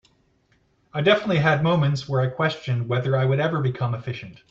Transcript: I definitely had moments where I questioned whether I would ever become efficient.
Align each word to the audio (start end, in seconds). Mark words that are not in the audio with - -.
I 0.95 1.01
definitely 1.01 1.37
had 1.37 1.61
moments 1.61 2.09
where 2.09 2.21
I 2.21 2.27
questioned 2.27 2.89
whether 2.89 3.15
I 3.15 3.23
would 3.25 3.39
ever 3.39 3.61
become 3.61 3.93
efficient. 3.93 4.39